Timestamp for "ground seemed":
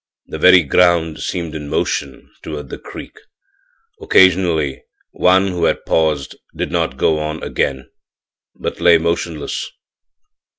0.63-1.53